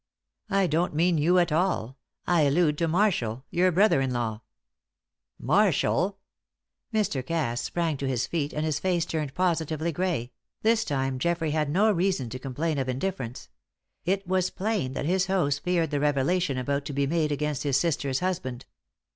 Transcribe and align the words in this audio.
"I 0.49 0.65
don't 0.65 0.95
mean 0.95 1.19
you 1.19 1.37
at 1.37 1.51
all. 1.51 1.95
I 2.25 2.41
allude 2.41 2.75
to 2.79 2.87
Marshall 2.87 3.45
your 3.51 3.71
brother 3.71 4.01
in 4.01 4.09
law." 4.09 4.41
"Marshall!" 5.37 6.17
Mr. 6.91 7.23
Cass 7.23 7.61
sprang 7.61 7.97
to 7.97 8.07
his 8.07 8.25
feet 8.25 8.51
and 8.51 8.65
his 8.65 8.79
face 8.79 9.05
turned 9.05 9.35
positively 9.35 9.91
grey; 9.91 10.31
this 10.63 10.83
time 10.83 11.19
Geoffrey 11.19 11.51
had 11.51 11.69
no 11.69 11.91
reason 11.91 12.31
to 12.31 12.39
complain 12.39 12.79
of 12.79 12.89
indifference: 12.89 13.47
it 14.03 14.25
was 14.27 14.49
plain 14.49 14.93
that 14.93 15.05
his 15.05 15.27
host 15.27 15.63
feared 15.63 15.91
the 15.91 15.99
revelation 15.99 16.57
about 16.57 16.83
to 16.85 16.93
be 16.93 17.05
made 17.05 17.31
against 17.31 17.61
his 17.61 17.79
sister's 17.79 18.21
husband. 18.21 18.65